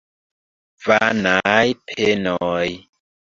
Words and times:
Vanaj 0.85 1.67
penoj! 1.91 2.65